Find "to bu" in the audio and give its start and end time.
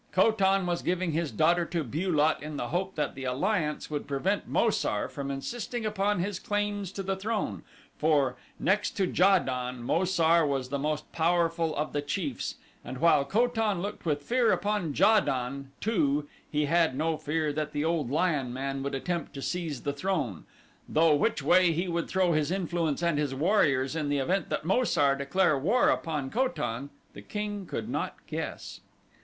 1.65-2.11